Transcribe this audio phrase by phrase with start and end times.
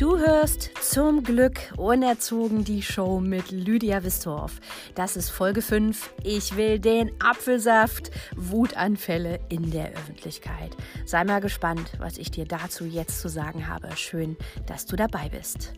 [0.00, 4.58] Du hörst zum Glück unerzogen die Show mit Lydia Wistorf.
[4.94, 6.14] Das ist Folge 5.
[6.24, 8.10] Ich will den Apfelsaft.
[8.34, 10.74] Wutanfälle in der Öffentlichkeit.
[11.04, 13.94] Sei mal gespannt, was ich dir dazu jetzt zu sagen habe.
[13.94, 15.74] Schön, dass du dabei bist.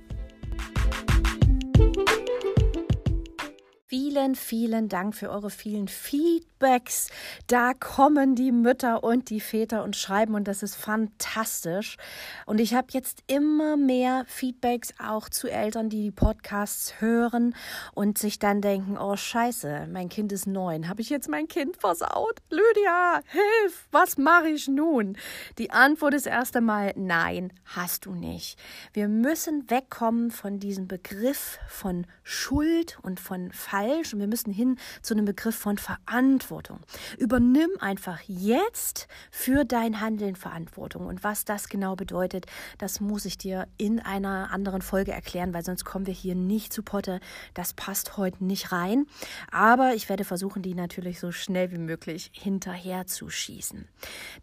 [4.12, 7.08] Vielen, vielen Dank für eure vielen Feedbacks.
[7.46, 11.96] Da kommen die Mütter und die Väter und schreiben und das ist fantastisch.
[12.44, 17.54] Und ich habe jetzt immer mehr Feedbacks auch zu Eltern, die die Podcasts hören
[17.94, 20.90] und sich dann denken, oh scheiße, mein Kind ist neun.
[20.90, 22.36] Habe ich jetzt mein Kind versaut?
[22.50, 25.16] Lydia, hilf, was mache ich nun?
[25.56, 28.58] Die Antwort ist erst einmal, nein, hast du nicht.
[28.92, 34.52] Wir müssen wegkommen von diesem Begriff von Schuld und von Fall falsch und wir müssen
[34.52, 36.80] hin zu einem Begriff von Verantwortung.
[37.18, 41.06] Übernimm einfach jetzt für dein Handeln Verantwortung.
[41.06, 42.46] Und was das genau bedeutet,
[42.78, 46.72] das muss ich dir in einer anderen Folge erklären, weil sonst kommen wir hier nicht
[46.72, 47.20] zu Potte.
[47.54, 49.06] Das passt heute nicht rein.
[49.50, 53.88] Aber ich werde versuchen, die natürlich so schnell wie möglich hinterher zu schießen.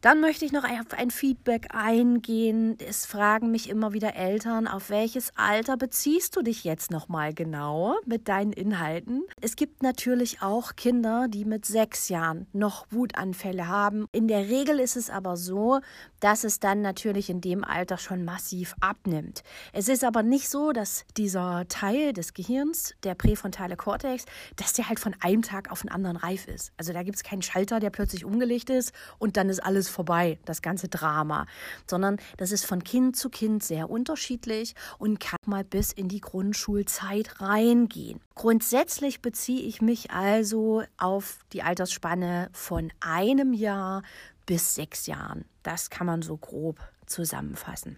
[0.01, 2.77] Dann möchte ich noch auf ein Feedback eingehen.
[2.79, 7.97] Es fragen mich immer wieder Eltern, auf welches Alter beziehst du dich jetzt nochmal genau
[8.05, 9.23] mit deinen Inhalten?
[9.49, 14.05] Es gibt natürlich auch Kinder, die mit sechs Jahren noch Wutanfälle haben.
[14.11, 15.79] In der Regel ist es aber so,
[16.19, 19.41] dass es dann natürlich in dem Alter schon massiv abnimmt.
[19.73, 24.87] Es ist aber nicht so, dass dieser Teil des Gehirns, der präfrontale Kortex, dass der
[24.87, 26.71] halt von einem Tag auf den anderen reif ist.
[26.77, 30.37] Also da gibt es keinen Schalter, der plötzlich umgelegt ist und dann ist alles vorbei,
[30.45, 31.47] das ganze Drama.
[31.89, 36.21] Sondern das ist von Kind zu Kind sehr unterschiedlich und kann mal bis in die
[36.21, 38.19] Grundschulzeit reingehen.
[38.35, 44.03] Grundsätzlich beziehe ich mich also auf die Altersspanne von einem Jahr
[44.45, 45.45] bis sechs Jahren.
[45.63, 47.97] Das kann man so grob zusammenfassen.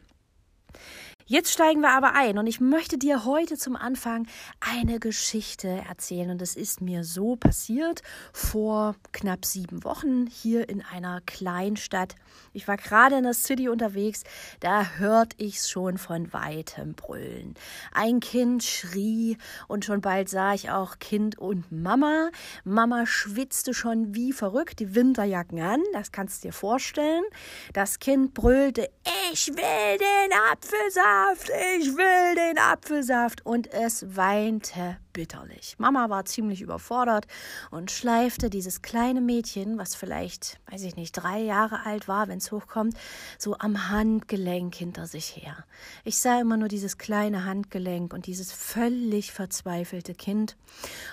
[1.31, 4.27] Jetzt steigen wir aber ein und ich möchte dir heute zum Anfang
[4.59, 6.29] eine Geschichte erzählen.
[6.29, 8.01] Und das ist mir so passiert
[8.34, 12.16] vor knapp sieben Wochen hier in einer Kleinstadt.
[12.51, 14.23] Ich war gerade in der City unterwegs,
[14.59, 17.56] da hörte ich es schon von weitem brüllen.
[17.94, 19.38] Ein Kind schrie
[19.69, 22.29] und schon bald sah ich auch Kind und Mama.
[22.66, 27.23] Mama schwitzte schon wie verrückt, die Winterjacken an, das kannst du dir vorstellen.
[27.72, 28.90] Das Kind brüllte,
[29.31, 31.50] ich will den Apfelsaft Apfelsaft,
[31.80, 33.46] ich will den Apfelsaft.
[33.46, 35.76] Und es weinte bitterlich.
[35.80, 37.28] Mama war ziemlich überfordert
[37.72, 42.38] und schleifte dieses kleine Mädchen, was vielleicht, weiß ich nicht, drei Jahre alt war, wenn
[42.38, 42.96] es hochkommt,
[43.38, 45.66] so am Handgelenk hinter sich her.
[46.06, 50.56] Ich sah immer nur dieses kleine Handgelenk und dieses völlig verzweifelte Kind.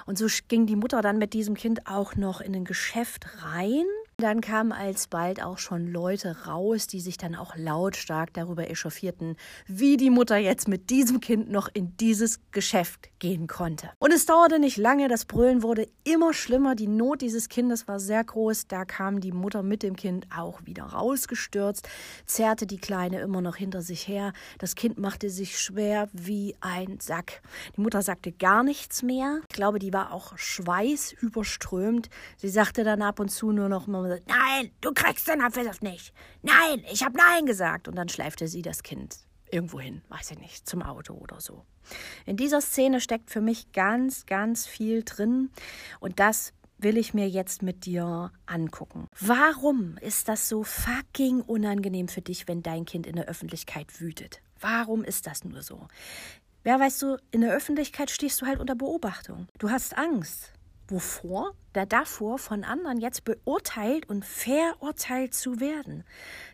[0.07, 3.87] Und so ging die Mutter dann mit diesem Kind auch noch in ein Geschäft rein
[4.21, 9.37] dann kamen alsbald auch schon Leute raus, die sich dann auch lautstark darüber echauffierten,
[9.69, 13.91] wie die Mutter jetzt mit diesem Kind noch in dieses Geschäft gehen konnte.
[14.01, 18.01] Und es dauerte nicht lange, das Brüllen wurde immer schlimmer, die Not dieses Kindes war
[18.01, 21.89] sehr groß, da kam die Mutter mit dem Kind auch wieder rausgestürzt,
[22.27, 26.99] zerrte die Kleine immer noch hinter sich her, das Kind machte sich schwer wie ein
[26.99, 27.41] Sack.
[27.77, 33.03] Die Mutter sagte gar nichts mehr, ich glaube, die war auch schweißüberströmt, sie sagte dann
[33.03, 36.13] ab und zu nur noch mal gesagt, nein, du kriegst den Apfelsaft nicht.
[36.43, 37.89] Nein, ich habe nein gesagt.
[37.89, 39.19] Und dann schleifte sie das Kind
[39.51, 41.65] irgendwo hin, weiß ich nicht, zum Auto oder so.
[42.27, 45.51] In dieser Szene steckt für mich ganz, ganz viel drin
[46.01, 49.09] und das will ich mir jetzt mit dir angucken.
[49.21, 54.41] Warum ist das so fucking unangenehm für dich, wenn dein Kind in der Öffentlichkeit wütet?
[54.61, 55.89] Warum ist das nur so?
[56.65, 59.49] Ja, weißt du, in der Öffentlichkeit stehst du halt unter Beobachtung.
[59.59, 60.53] Du hast Angst.
[60.89, 61.53] Wovor?
[61.75, 66.03] Da davor, von anderen jetzt beurteilt und verurteilt zu werden.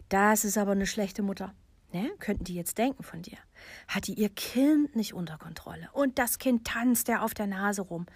[0.08, 1.54] Das ist aber eine schlechte Mutter.
[1.92, 2.10] Ne?
[2.18, 3.38] Könnten die jetzt denken von dir.
[3.86, 5.88] Hat die ihr Kind nicht unter Kontrolle?
[5.92, 8.06] Und das Kind tanzt ja auf der Nase rum.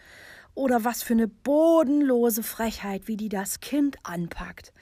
[0.55, 4.73] Oder was für eine bodenlose Frechheit, wie die das Kind anpackt.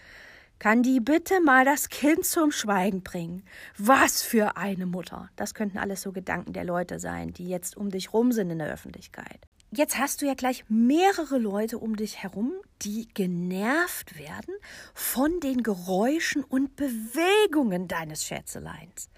[0.58, 3.44] Kann die bitte mal das Kind zum Schweigen bringen?
[3.76, 5.28] Was für eine Mutter.
[5.36, 8.58] Das könnten alles so Gedanken der Leute sein, die jetzt um dich rum sind in
[8.58, 12.52] der Öffentlichkeit jetzt hast du ja gleich mehrere Leute um dich herum,
[12.82, 14.54] die genervt werden
[14.94, 19.08] von den Geräuschen und Bewegungen deines Schätzeleins.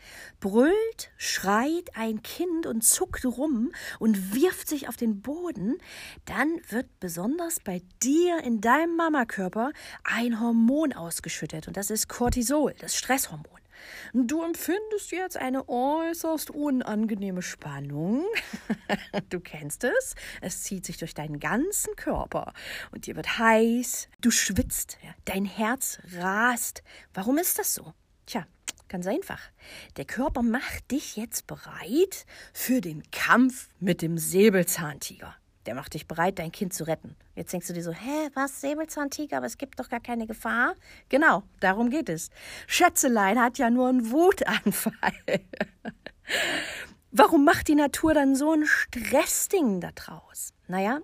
[0.40, 5.78] Brüllt, schreit ein Kind und zuckt rum und wirft sich auf den Boden,
[6.24, 9.72] dann wird besonders bei dir in deinem Mamakörper
[10.04, 13.58] ein Hormon ausgeschüttet und das ist Cortisol, das Stresshormon.
[14.12, 18.24] Du empfindest jetzt eine äußerst unangenehme Spannung.
[19.30, 20.14] Du kennst es.
[20.40, 22.52] Es zieht sich durch deinen ganzen Körper
[22.92, 24.08] und dir wird heiß.
[24.20, 24.98] Du schwitzt.
[25.24, 26.82] Dein Herz rast.
[27.14, 27.92] Warum ist das so?
[28.26, 28.46] Tja,
[28.88, 29.40] Ganz einfach.
[29.98, 32.24] Der Körper macht dich jetzt bereit
[32.54, 35.36] für den Kampf mit dem Säbelzahntiger.
[35.68, 37.14] Der macht dich bereit, dein Kind zu retten.
[37.34, 40.74] Jetzt denkst du dir so, hä, was, Säbelzahntiger, aber es gibt doch gar keine Gefahr.
[41.10, 42.30] Genau, darum geht es.
[42.66, 44.94] Schätzelein hat ja nur einen Wutanfall.
[47.10, 50.54] Warum macht die Natur dann so ein Stressding da draus?
[50.68, 51.00] Naja,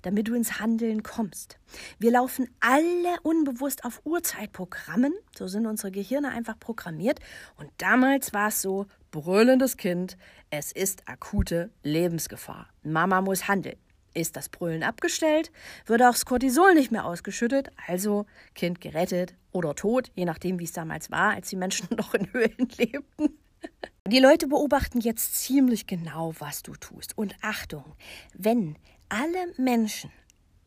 [0.00, 1.58] damit du ins Handeln kommst.
[1.98, 7.20] Wir laufen alle unbewusst auf Urzeitprogrammen, so sind unsere Gehirne einfach programmiert.
[7.58, 10.16] Und damals war es so, brüllendes Kind,
[10.48, 12.68] es ist akute Lebensgefahr.
[12.82, 13.76] Mama muss handeln.
[14.16, 15.52] Ist das Brüllen abgestellt,
[15.84, 18.24] wird auch das Cortisol nicht mehr ausgeschüttet, also
[18.54, 22.32] Kind gerettet oder tot, je nachdem, wie es damals war, als die Menschen noch in
[22.32, 23.38] Höhlen lebten.
[24.06, 27.18] Die Leute beobachten jetzt ziemlich genau, was du tust.
[27.18, 27.84] Und Achtung,
[28.32, 28.76] wenn
[29.10, 30.10] alle Menschen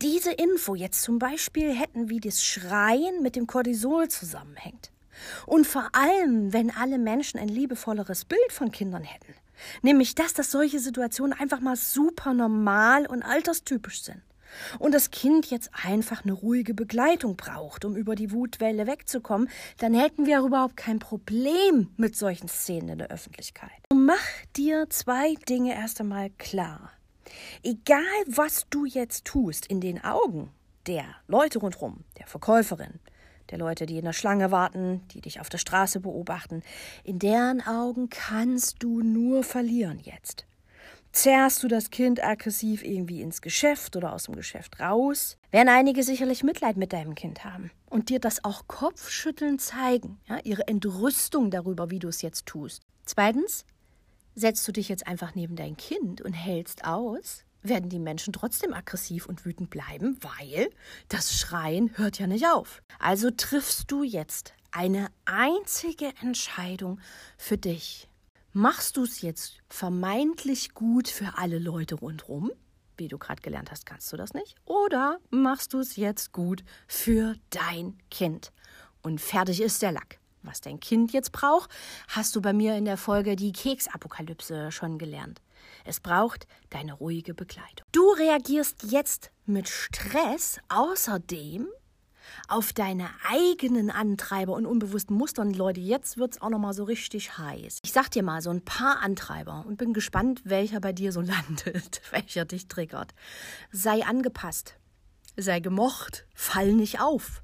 [0.00, 4.92] diese Info jetzt zum Beispiel hätten, wie das Schreien mit dem Cortisol zusammenhängt.
[5.46, 9.34] Und vor allem, wenn alle Menschen ein liebevolleres Bild von Kindern hätten.
[9.82, 14.22] Nämlich das, dass solche Situationen einfach mal super normal und alterstypisch sind.
[14.78, 19.94] Und das Kind jetzt einfach eine ruhige Begleitung braucht, um über die Wutwelle wegzukommen, dann
[19.94, 23.70] hätten wir überhaupt kein Problem mit solchen Szenen in der Öffentlichkeit.
[23.94, 24.16] Mach
[24.56, 26.90] dir zwei Dinge erst einmal klar.
[27.62, 30.50] Egal, was du jetzt tust, in den Augen
[30.86, 32.98] der Leute rundherum, der Verkäuferin,
[33.50, 36.62] der Leute, die in der Schlange warten, die dich auf der Straße beobachten,
[37.04, 40.46] in deren Augen kannst du nur verlieren jetzt.
[41.12, 46.04] Zerrst du das Kind aggressiv irgendwie ins Geschäft oder aus dem Geschäft raus, werden einige
[46.04, 51.50] sicherlich Mitleid mit deinem Kind haben und dir das auch kopfschütteln zeigen, ja, ihre Entrüstung
[51.50, 52.82] darüber, wie du es jetzt tust.
[53.04, 53.64] Zweitens,
[54.34, 58.72] Setzt du dich jetzt einfach neben dein Kind und hältst aus, werden die Menschen trotzdem
[58.72, 60.70] aggressiv und wütend bleiben, weil
[61.08, 62.82] das Schreien hört ja nicht auf.
[62.98, 67.00] Also triffst du jetzt eine einzige Entscheidung
[67.36, 68.08] für dich.
[68.52, 72.50] Machst du es jetzt vermeintlich gut für alle Leute rundherum?
[72.96, 74.56] Wie du gerade gelernt hast, kannst du das nicht.
[74.64, 78.52] Oder machst du es jetzt gut für dein Kind?
[79.02, 80.18] Und fertig ist der Lack.
[80.42, 81.70] Was dein Kind jetzt braucht,
[82.08, 85.40] hast du bei mir in der Folge die Keksapokalypse schon gelernt.
[85.84, 87.86] Es braucht deine ruhige Begleitung.
[87.92, 91.68] Du reagierst jetzt mit Stress außerdem
[92.48, 95.42] auf deine eigenen Antreiber und unbewussten Muster.
[95.42, 97.78] Und Leute, jetzt wird es auch noch mal so richtig heiß.
[97.84, 101.20] Ich sag dir mal so ein paar Antreiber und bin gespannt, welcher bei dir so
[101.20, 103.14] landet, welcher dich triggert.
[103.70, 104.74] Sei angepasst,
[105.36, 107.42] sei gemocht, fall nicht auf.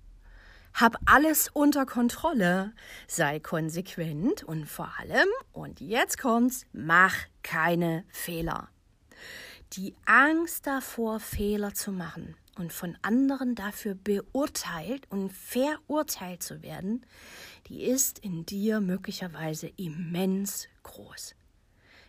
[0.78, 2.74] Hab alles unter Kontrolle,
[3.08, 8.68] sei konsequent und vor allem, und jetzt kommt's, mach keine Fehler.
[9.72, 17.06] Die Angst davor, Fehler zu machen und von anderen dafür beurteilt und verurteilt zu werden,
[17.68, 21.35] die ist in dir möglicherweise immens groß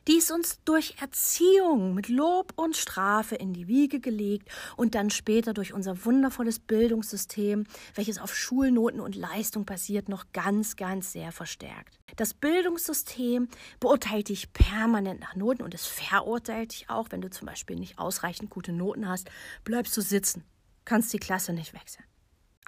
[0.07, 5.09] die ist uns durch Erziehung mit Lob und Strafe in die Wiege gelegt und dann
[5.09, 11.31] später durch unser wundervolles Bildungssystem, welches auf Schulnoten und Leistung basiert, noch ganz, ganz sehr
[11.31, 11.99] verstärkt.
[12.15, 13.49] Das Bildungssystem
[13.79, 17.99] beurteilt dich permanent nach Noten und es verurteilt dich auch, wenn du zum Beispiel nicht
[17.99, 19.29] ausreichend gute Noten hast,
[19.65, 20.43] bleibst du sitzen,
[20.85, 22.05] kannst die Klasse nicht wechseln.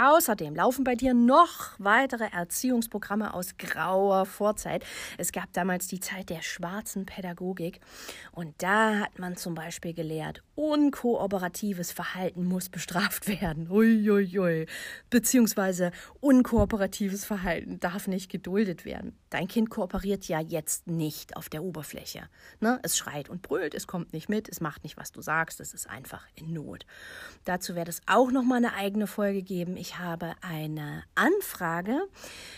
[0.01, 4.85] Außerdem laufen bei dir noch weitere Erziehungsprogramme aus grauer Vorzeit.
[5.17, 7.81] Es gab damals die Zeit der schwarzen Pädagogik
[8.31, 13.69] und da hat man zum Beispiel gelehrt, unkooperatives Verhalten muss bestraft werden.
[13.69, 14.67] Uiuiui.
[15.09, 19.17] Beziehungsweise unkooperatives Verhalten darf nicht geduldet werden.
[19.29, 22.29] Dein Kind kooperiert ja jetzt nicht auf der Oberfläche.
[22.61, 22.79] Ne?
[22.83, 25.73] Es schreit und brüllt, es kommt nicht mit, es macht nicht, was du sagst, es
[25.73, 26.85] ist einfach in Not.
[27.43, 29.75] Dazu wird es auch noch mal eine eigene Folge geben.
[29.75, 32.07] Ich ich habe eine Anfrage,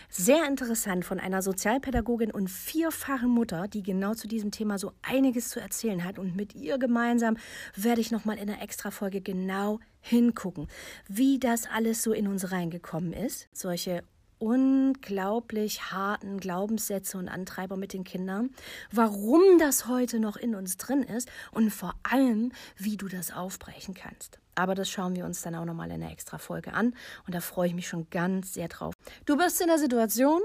[0.10, 5.48] sehr interessant, von einer Sozialpädagogin und vierfachen Mutter, die genau zu diesem Thema so einiges
[5.48, 6.20] zu erzählen hat.
[6.20, 7.38] Und mit ihr gemeinsam
[7.74, 10.68] werde ich nochmal in einer Extra-Folge genau hingucken,
[11.08, 13.48] wie das alles so in uns reingekommen ist.
[13.54, 14.04] Solche
[14.42, 18.50] unglaublich harten Glaubenssätze und Antreiber mit den Kindern,
[18.92, 23.94] warum das heute noch in uns drin ist und vor allem, wie du das aufbrechen
[23.94, 24.40] kannst.
[24.56, 26.96] Aber das schauen wir uns dann auch nochmal in der extra Folge an
[27.28, 28.96] und da freue ich mich schon ganz sehr drauf.
[29.26, 30.42] Du bist in der Situation,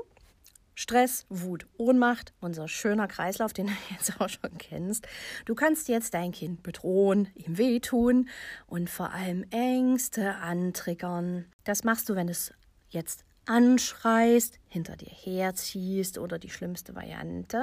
[0.75, 5.09] Stress, Wut, Ohnmacht, unser schöner Kreislauf, den du jetzt auch schon kennst.
[5.47, 8.29] Du kannst jetzt dein Kind bedrohen, ihm wehtun
[8.67, 11.47] und vor allem Ängste antriggern.
[11.65, 12.53] Das machst du, wenn es
[12.91, 17.63] jetzt anschreist, hinter dir herziehst oder die schlimmste Variante.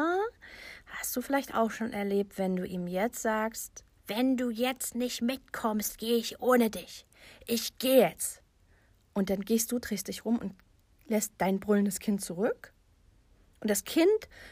[0.85, 5.21] Hast du vielleicht auch schon erlebt, wenn du ihm jetzt sagst, wenn du jetzt nicht
[5.21, 7.05] mitkommst, gehe ich ohne dich.
[7.47, 8.41] Ich gehe jetzt.
[9.13, 10.53] Und dann gehst du, drehst dich rum und
[11.05, 12.72] lässt dein brüllendes Kind zurück
[13.63, 14.09] Und das Kind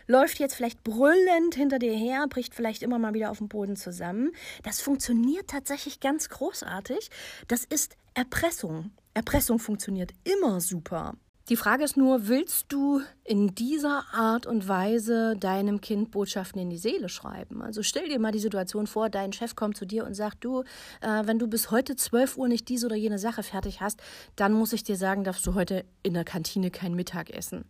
[0.08, 3.75] läuft jetzt vielleicht brüllend hinter dir her, bricht vielleicht immer mal wieder auf dem Boden
[3.75, 4.32] zusammen.
[4.63, 7.10] Das funktioniert tatsächlich ganz großartig.
[7.50, 8.91] Das ist Erpressung.
[9.13, 11.15] Erpressung funktioniert immer super.
[11.50, 16.70] Die Frage ist nur, willst du in dieser Art und Weise deinem Kind Botschaften in
[16.70, 17.62] die Seele schreiben?
[17.62, 20.62] Also stell dir mal die Situation vor, dein Chef kommt zu dir und sagt, du,
[21.01, 24.01] äh, wenn du bis heute 12 Uhr nicht diese oder jene Sache fertig hast,
[24.38, 27.65] dann muss ich dir sagen, darfst du heute in der Kantine kein Mittag essen.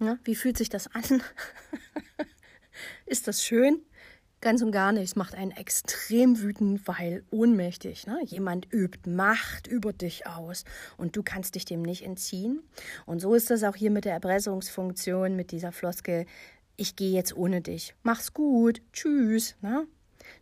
[0.00, 1.02] Ja, wie fühlt sich das an?
[3.06, 3.82] Ist das schön?
[4.40, 5.02] Ganz und gar nicht.
[5.02, 8.06] Es macht einen extrem wütend, weil ohnmächtig.
[8.06, 8.20] Ne?
[8.24, 10.64] Jemand übt Macht über dich aus
[10.96, 12.62] und du kannst dich dem nicht entziehen.
[13.04, 16.26] Und so ist das auch hier mit der Erpressungsfunktion, mit dieser Floskel.
[16.76, 17.96] Ich gehe jetzt ohne dich.
[18.04, 18.80] Mach's gut.
[18.92, 19.56] Tschüss.
[19.60, 19.88] Ne?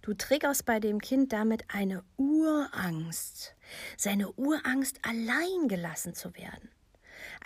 [0.03, 3.55] Du triggerst bei dem Kind damit eine Urangst.
[3.97, 6.69] Seine Urangst, allein gelassen zu werden.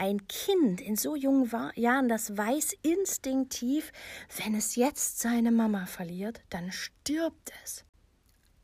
[0.01, 3.93] Ein Kind in so jungen Jahren, das weiß instinktiv,
[4.43, 7.85] wenn es jetzt seine Mama verliert, dann stirbt es.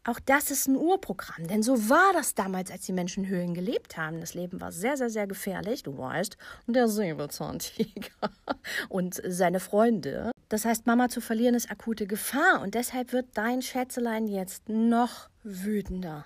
[0.04, 3.98] Auch das ist ein Urprogramm, denn so war das damals, als die Menschen Höhlen gelebt
[3.98, 4.20] haben.
[4.20, 6.38] Das Leben war sehr, sehr, sehr gefährlich, du weißt.
[6.68, 8.30] Der Säbelzahntiger
[8.88, 10.30] und seine Freunde.
[10.48, 15.28] Das heißt, Mama zu verlieren ist akute Gefahr und deshalb wird dein Schätzelein jetzt noch
[15.42, 16.24] wütender.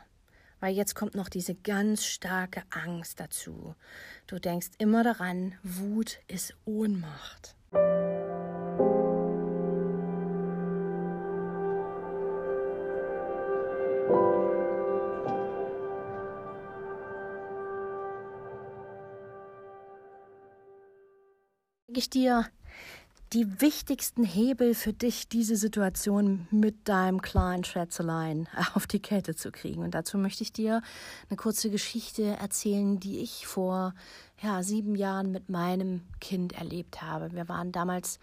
[0.61, 3.75] Weil jetzt kommt noch diese ganz starke Angst dazu.
[4.26, 7.57] Du denkst immer daran, Wut ist Ohnmacht.
[22.00, 22.47] ich dir
[23.32, 29.52] die wichtigsten Hebel für dich, diese Situation mit deinem kleinen Schätzelein auf die Kette zu
[29.52, 29.82] kriegen.
[29.82, 30.82] Und dazu möchte ich dir
[31.28, 33.94] eine kurze Geschichte erzählen, die ich vor
[34.42, 37.32] ja, sieben Jahren mit meinem Kind erlebt habe.
[37.32, 38.18] Wir waren damals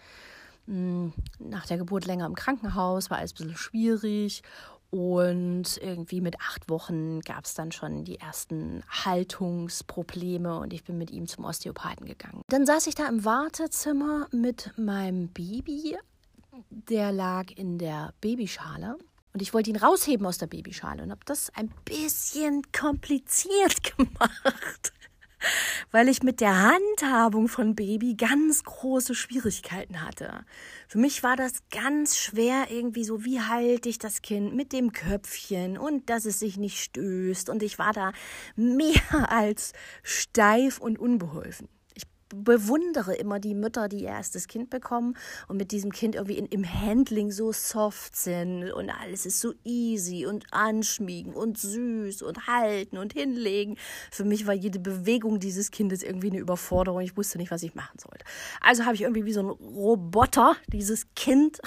[0.65, 4.43] mh, hm, nach der Geburt länger im Krankenhaus, war alles ein bisschen schwierig
[4.89, 10.98] und irgendwie mit acht Wochen gab es dann schon die ersten Haltungsprobleme und ich bin
[10.98, 12.41] mit ihm zum Osteopathen gegangen.
[12.48, 15.98] Dann saß ich da im Wartezimmer mit meinem Baby.
[16.70, 18.98] Der lag in der Babyschale
[19.34, 24.94] und ich wollte ihn rausheben aus der Babyschale und habe das ein bisschen kompliziert gemacht
[25.91, 30.46] weil ich mit der Handhabung von Baby ganz große Schwierigkeiten hatte.
[30.88, 34.91] Für mich war das ganz schwer irgendwie so, wie halte ich das Kind mit dem
[34.91, 38.12] Köpfchen und dass es sich nicht stößt und ich war da
[38.56, 41.70] mehr als steif und unbeholfen
[42.29, 45.15] bewundere immer die Mütter, die ihr erstes Kind bekommen
[45.48, 49.53] und mit diesem Kind irgendwie in, im Handling so soft sind und alles ist so
[49.63, 53.77] easy und anschmiegen und süß und halten und hinlegen.
[54.12, 57.01] Für mich war jede Bewegung dieses Kindes irgendwie eine Überforderung.
[57.01, 58.25] Ich wusste nicht, was ich machen sollte.
[58.62, 61.60] Also habe ich irgendwie wie so ein Roboter dieses Kind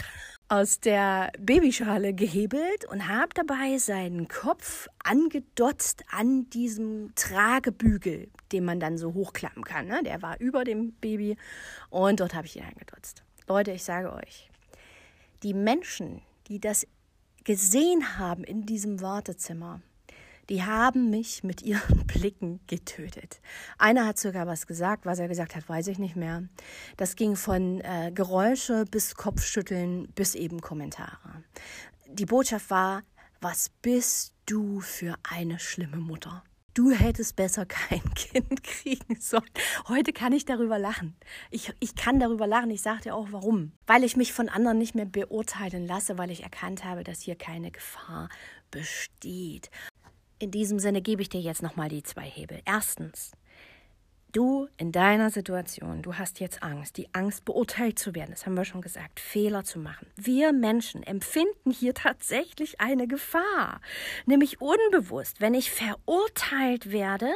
[0.51, 8.81] aus der Babyschale gehebelt und habe dabei seinen Kopf angedotzt an diesem Tragebügel, den man
[8.81, 9.87] dann so hochklappen kann.
[9.87, 10.03] Ne?
[10.05, 11.37] Der war über dem Baby
[11.89, 13.23] und dort habe ich ihn angedotzt.
[13.47, 14.51] Leute, ich sage euch,
[15.45, 16.85] die Menschen, die das
[17.45, 19.81] gesehen haben in diesem Wartezimmer,
[20.51, 23.41] die haben mich mit ihren Blicken getötet.
[23.79, 26.43] Einer hat sogar was gesagt, was er gesagt hat, weiß ich nicht mehr.
[26.97, 31.45] Das ging von äh, Geräusche bis Kopfschütteln bis eben Kommentare.
[32.09, 33.03] Die Botschaft war,
[33.41, 36.43] was bist du für eine schlimme Mutter?
[36.75, 39.45] Du hättest besser kein Kind kriegen sollen.
[39.89, 41.17] Heute kann ich darüber lachen.
[41.51, 42.71] Ich, ich kann darüber lachen.
[42.71, 43.73] Ich sage dir auch warum.
[43.87, 47.37] Weil ich mich von anderen nicht mehr beurteilen lasse, weil ich erkannt habe, dass hier
[47.37, 48.29] keine Gefahr
[48.71, 49.71] besteht.
[50.41, 52.63] In diesem Sinne gebe ich dir jetzt nochmal die zwei Hebel.
[52.65, 53.33] Erstens,
[54.33, 58.57] du in deiner Situation, du hast jetzt Angst, die Angst beurteilt zu werden, das haben
[58.57, 60.07] wir schon gesagt, Fehler zu machen.
[60.17, 63.83] Wir Menschen empfinden hier tatsächlich eine Gefahr,
[64.25, 65.43] nämlich unbewusst.
[65.43, 67.31] Wenn ich verurteilt werde,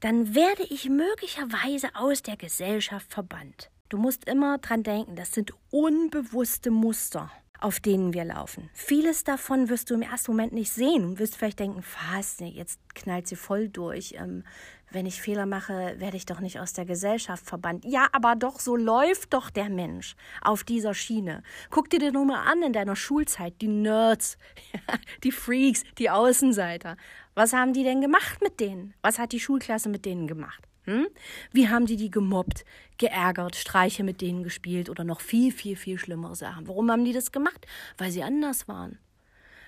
[0.00, 3.70] dann werde ich möglicherweise aus der Gesellschaft verbannt.
[3.88, 8.70] Du musst immer dran denken, das sind unbewusste Muster auf denen wir laufen.
[8.72, 12.80] Vieles davon wirst du im ersten Moment nicht sehen und wirst vielleicht denken, fast, jetzt
[12.94, 14.14] knallt sie voll durch.
[14.16, 14.44] Ähm,
[14.92, 17.84] wenn ich Fehler mache, werde ich doch nicht aus der Gesellschaft verbannt.
[17.84, 21.42] Ja, aber doch, so läuft doch der Mensch auf dieser Schiene.
[21.70, 24.36] Guck dir nur mal an in deiner Schulzeit, die Nerds,
[25.22, 26.96] die Freaks, die Außenseiter.
[27.34, 28.94] Was haben die denn gemacht mit denen?
[29.02, 30.66] Was hat die Schulklasse mit denen gemacht?
[30.84, 31.06] Hm?
[31.52, 32.64] Wie haben die die gemobbt,
[32.98, 36.68] geärgert, Streiche mit denen gespielt oder noch viel, viel, viel schlimmere Sachen?
[36.68, 37.66] Warum haben die das gemacht?
[37.98, 38.98] Weil sie anders waren.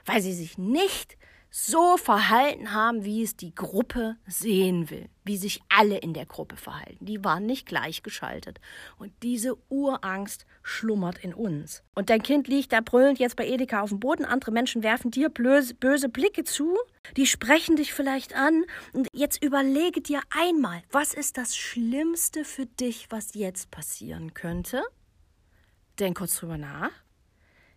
[0.04, 1.16] Weil sie sich nicht
[1.50, 6.56] so verhalten haben, wie es die Gruppe sehen will, wie sich alle in der Gruppe
[6.56, 7.04] verhalten.
[7.04, 8.58] Die waren nicht gleichgeschaltet.
[8.96, 11.82] Und diese Urangst schlummert in uns.
[11.94, 15.10] Und dein Kind liegt da brüllend jetzt bei Edeka auf dem Boden, andere Menschen werfen
[15.10, 16.76] dir böse, böse Blicke zu,
[17.16, 18.64] die sprechen dich vielleicht an.
[18.92, 24.82] Und jetzt überlege dir einmal, was ist das Schlimmste für dich, was jetzt passieren könnte?
[25.98, 26.90] Denk kurz drüber nach.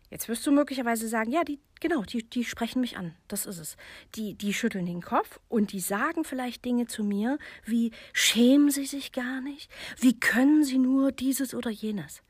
[0.09, 3.15] Jetzt wirst du möglicherweise sagen, ja, die, genau, die, die sprechen mich an.
[3.27, 3.75] Das ist es.
[4.15, 8.85] Die, die schütteln den Kopf und die sagen vielleicht Dinge zu mir, wie schämen sie
[8.85, 9.69] sich gar nicht?
[9.99, 12.21] Wie können sie nur dieses oder jenes?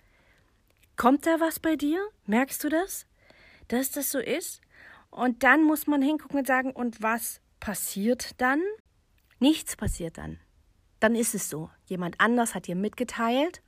[0.97, 1.99] Kommt da was bei dir?
[2.25, 3.05] Merkst du das?
[3.67, 4.61] Dass das so ist?
[5.09, 8.61] Und dann muss man hingucken und sagen, und was passiert dann?
[9.39, 10.39] Nichts passiert dann.
[10.99, 11.69] Dann ist es so.
[11.85, 13.61] Jemand anders hat dir mitgeteilt,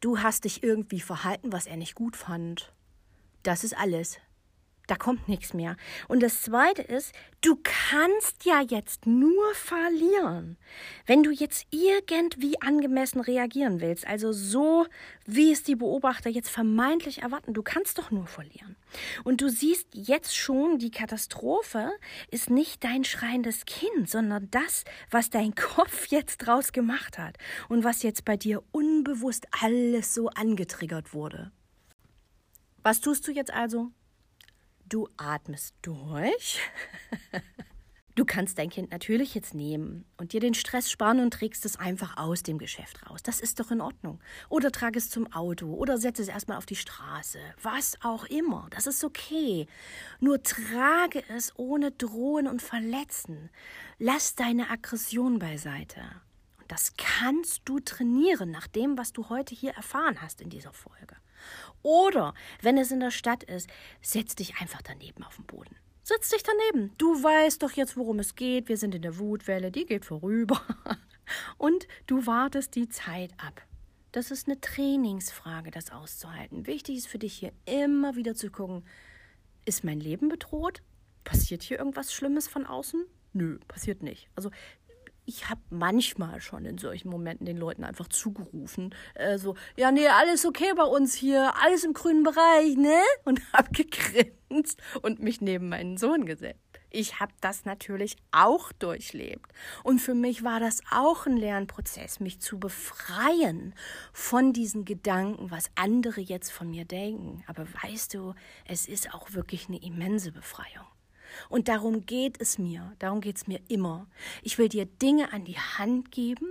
[0.00, 2.72] du hast dich irgendwie verhalten, was er nicht gut fand.
[3.42, 4.18] Das ist alles.
[4.86, 5.76] Da kommt nichts mehr.
[6.06, 10.56] Und das Zweite ist, du kannst ja jetzt nur verlieren.
[11.06, 14.86] Wenn du jetzt irgendwie angemessen reagieren willst, also so,
[15.24, 18.76] wie es die Beobachter jetzt vermeintlich erwarten, du kannst doch nur verlieren.
[19.24, 21.90] Und du siehst jetzt schon, die Katastrophe
[22.30, 27.38] ist nicht dein schreiendes Kind, sondern das, was dein Kopf jetzt draus gemacht hat
[27.68, 31.50] und was jetzt bei dir unbewusst alles so angetriggert wurde.
[32.84, 33.90] Was tust du jetzt also?
[34.88, 36.60] Du atmest durch.
[38.16, 41.76] Du kannst dein Kind natürlich jetzt nehmen und dir den Stress sparen und trägst es
[41.76, 43.22] einfach aus dem Geschäft raus.
[43.22, 44.20] Das ist doch in Ordnung.
[44.48, 47.38] Oder trag es zum Auto oder setze es erstmal auf die Straße.
[47.60, 48.68] Was auch immer.
[48.70, 49.66] Das ist okay.
[50.18, 53.50] Nur trage es ohne drohen und verletzen.
[53.98, 56.00] Lass deine Aggression beiseite.
[56.58, 60.72] Und das kannst du trainieren nach dem, was du heute hier erfahren hast in dieser
[60.72, 61.16] Folge.
[61.86, 63.70] Oder wenn es in der Stadt ist,
[64.02, 65.76] setz dich einfach daneben auf den Boden.
[66.02, 66.90] Setz dich daneben.
[66.98, 68.68] Du weißt doch jetzt, worum es geht.
[68.68, 70.60] Wir sind in der Wutwelle, die geht vorüber.
[71.58, 73.62] Und du wartest die Zeit ab.
[74.10, 76.66] Das ist eine Trainingsfrage, das auszuhalten.
[76.66, 78.84] Wichtig ist für dich hier immer wieder zu gucken,
[79.64, 80.82] ist mein Leben bedroht?
[81.22, 83.04] Passiert hier irgendwas Schlimmes von außen?
[83.32, 84.28] Nö, passiert nicht.
[84.34, 84.50] Also
[85.26, 90.06] ich habe manchmal schon in solchen Momenten den Leuten einfach zugerufen, äh, so, ja, nee,
[90.06, 93.00] alles okay bei uns hier, alles im grünen Bereich, ne?
[93.24, 96.60] Und habe gegrinst und mich neben meinen Sohn gesetzt.
[96.90, 99.52] Ich habe das natürlich auch durchlebt.
[99.82, 103.74] Und für mich war das auch ein Lernprozess, mich zu befreien
[104.12, 107.44] von diesen Gedanken, was andere jetzt von mir denken.
[107.48, 108.34] Aber weißt du,
[108.66, 110.86] es ist auch wirklich eine immense Befreiung.
[111.48, 114.06] Und darum geht es mir, darum geht es mir immer.
[114.42, 116.46] Ich will dir Dinge an die Hand geben,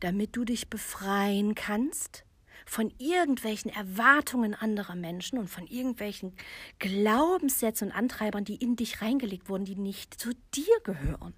[0.00, 2.24] damit du dich befreien kannst
[2.66, 6.34] von irgendwelchen Erwartungen anderer Menschen und von irgendwelchen
[6.78, 11.34] Glaubenssätzen und Antreibern, die in dich reingelegt wurden, die nicht zu dir gehören.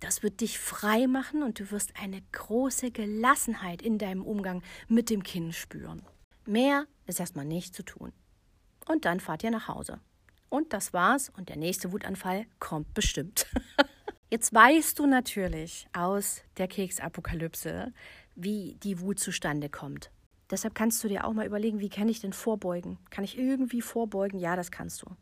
[0.00, 5.08] Das wird dich frei machen und du wirst eine große Gelassenheit in deinem Umgang mit
[5.08, 6.02] dem Kind spüren.
[6.44, 8.12] Mehr ist erstmal nicht zu tun.
[8.86, 10.00] Und dann fahrt ihr nach Hause.
[10.56, 11.30] Und das war's.
[11.36, 13.46] Und der nächste Wutanfall kommt bestimmt.
[14.30, 17.92] Jetzt weißt du natürlich aus der Keksapokalypse,
[18.36, 20.10] wie die Wut zustande kommt.
[20.50, 22.96] Deshalb kannst du dir auch mal überlegen, wie kann ich denn vorbeugen?
[23.10, 24.38] Kann ich irgendwie vorbeugen?
[24.38, 25.14] Ja, das kannst du.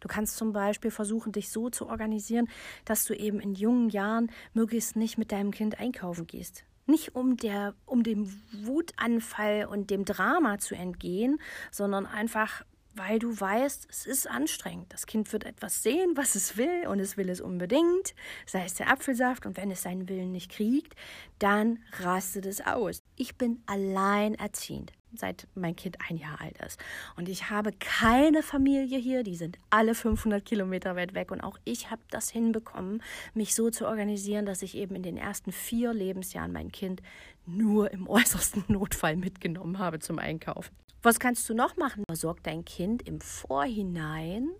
[0.00, 2.48] Du kannst zum Beispiel versuchen, dich so zu organisieren,
[2.84, 6.64] dass du eben in jungen Jahren möglichst nicht mit deinem Kind einkaufen gehst.
[6.86, 11.38] Nicht um, der, um dem Wutanfall und dem Drama zu entgehen,
[11.70, 14.92] sondern einfach weil du weißt, es ist anstrengend.
[14.92, 18.14] Das Kind wird etwas sehen, was es will und es will es unbedingt,
[18.46, 20.94] sei es der Apfelsaft und wenn es seinen Willen nicht kriegt,
[21.38, 23.02] dann rastet es aus.
[23.16, 26.80] Ich bin alleinerziehend, seit mein Kind ein Jahr alt ist
[27.16, 31.58] und ich habe keine Familie hier, die sind alle 500 Kilometer weit weg und auch
[31.64, 33.02] ich habe das hinbekommen,
[33.34, 37.02] mich so zu organisieren, dass ich eben in den ersten vier Lebensjahren mein Kind
[37.46, 40.74] nur im äußersten Notfall mitgenommen habe zum Einkaufen.
[41.02, 42.04] Was kannst du noch machen?
[42.06, 44.50] Versorg dein Kind im Vorhinein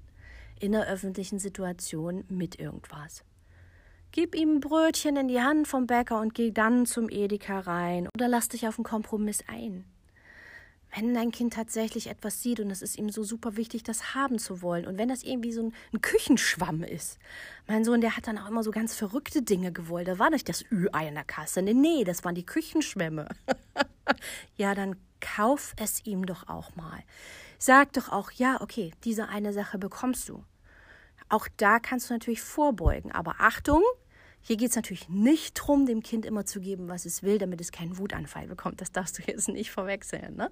[0.59, 3.25] in einer öffentlichen Situation mit irgendwas.
[4.13, 8.09] Gib ihm ein Brötchen in die Hand vom Bäcker und geh dann zum Edeka rein
[8.15, 9.85] oder lass dich auf einen Kompromiss ein.
[10.95, 14.39] Wenn dein Kind tatsächlich etwas sieht und es ist ihm so super wichtig, das haben
[14.39, 17.19] zu wollen und wenn das irgendwie so ein, ein Küchenschwamm ist.
[17.69, 20.09] Mein Sohn, der hat dann auch immer so ganz verrückte Dinge gewollt.
[20.09, 21.61] Da war nicht das Ü-Ei in der Kasse.
[21.61, 23.29] Nee, nee, das waren die Küchenschwämme.
[24.57, 27.03] ja, dann kauf es ihm doch auch mal.
[27.59, 30.45] Sag doch auch, ja, okay, diese eine Sache bekommst du.
[31.29, 33.13] Auch da kannst du natürlich vorbeugen.
[33.13, 33.83] Aber Achtung,
[34.43, 37.61] Hier geht es natürlich nicht darum, dem Kind immer zu geben, was es will, damit
[37.61, 38.81] es keinen Wutanfall bekommt.
[38.81, 40.37] Das darfst du jetzt nicht verwechseln.
[40.37, 40.51] Ne?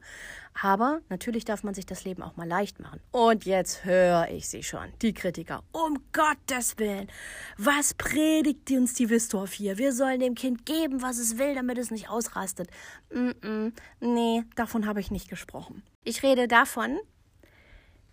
[0.60, 3.00] Aber natürlich darf man sich das Leben auch mal leicht machen.
[3.12, 5.62] Und jetzt höre ich sie schon, die Kritiker.
[5.72, 7.08] Um Gottes Willen,
[7.56, 9.78] was predigt uns die Wistorf hier?
[9.78, 12.68] Wir sollen dem Kind geben, was es will, damit es nicht ausrastet.
[13.10, 15.82] Mm -mm, nee, davon habe ich nicht gesprochen.
[16.04, 16.98] Ich rede davon,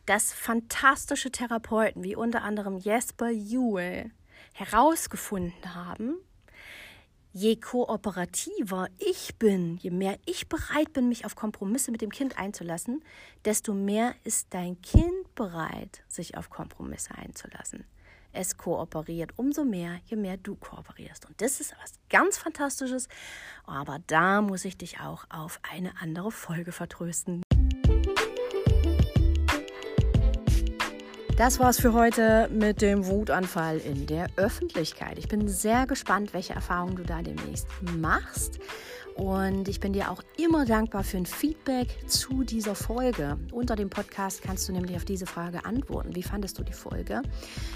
[0.05, 4.11] dass fantastische Therapeuten wie unter anderem Jesper Juhl
[4.55, 6.15] herausgefunden haben,
[7.33, 12.37] je kooperativer ich bin, je mehr ich bereit bin, mich auf Kompromisse mit dem Kind
[12.37, 13.03] einzulassen,
[13.43, 17.83] desto mehr ist dein Kind bereit, sich auf Kompromisse einzulassen.
[18.31, 21.25] Es kooperiert umso mehr, je mehr du kooperierst.
[21.25, 23.07] Und das ist was ganz Fantastisches.
[23.65, 27.44] Aber da muss ich dich auch auf eine andere Folge vertrösten.
[31.37, 35.19] Das war's für heute mit dem Wutanfall in der Öffentlichkeit.
[35.19, 37.67] Ich bin sehr gespannt, welche Erfahrungen du da demnächst
[37.97, 38.57] machst.
[39.15, 43.37] Und ich bin dir auch immer dankbar für ein Feedback zu dieser Folge.
[43.53, 46.13] Unter dem Podcast kannst du nämlich auf diese Frage antworten.
[46.13, 47.21] Wie fandest du die Folge?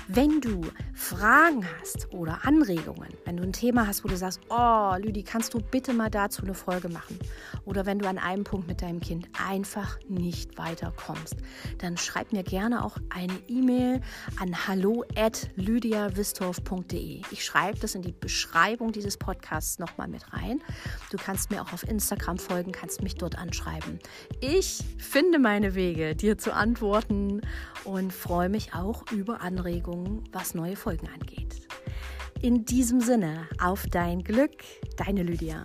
[0.10, 0.60] Wenn du
[0.94, 5.54] Fragen hast oder Anregungen, wenn du ein Thema hast, wo du sagst, oh, Lüdi, kannst
[5.54, 7.18] du bitte mal dazu eine Folge machen?
[7.64, 11.38] Oder wenn du an einem Punkt mit deinem Kind einfach nicht weiterkommst,
[11.78, 14.02] dann schreib mir gerne auch eine E-Mail
[14.42, 17.22] an hallo at lydiawistorf.de.
[17.32, 20.62] Ich schreibe das in die Beschreibung dieses Podcasts nochmal mit rein.
[21.12, 24.00] Du kannst kannst mir auch auf Instagram folgen, kannst mich dort anschreiben.
[24.42, 27.42] Ich finde meine Wege, dir zu antworten
[27.84, 31.68] und freue mich auch über Anregungen, was neue Folgen angeht.
[32.42, 34.64] In diesem Sinne, auf dein Glück,
[34.98, 35.62] deine Lydia.